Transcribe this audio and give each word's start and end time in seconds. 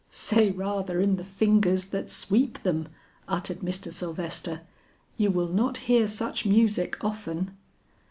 "Say 0.09 0.49
rather 0.49 0.99
in 0.99 1.17
the 1.17 1.23
fingers 1.23 1.85
that 1.89 2.09
sweep 2.09 2.63
them," 2.63 2.87
uttered 3.27 3.59
Mr. 3.59 3.93
Sylvester. 3.93 4.61
"You 5.15 5.29
will 5.29 5.49
not 5.49 5.77
hear 5.85 6.07
such 6.07 6.43
music 6.43 6.97
often." 7.03 7.55